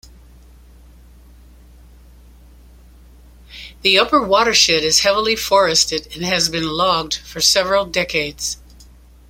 [3.83, 8.57] The upper watershed is heavily forested and has been logged for several decades.